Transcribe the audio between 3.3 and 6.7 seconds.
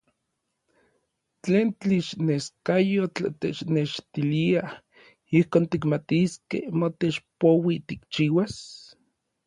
technextilia ijkon tikmatiskej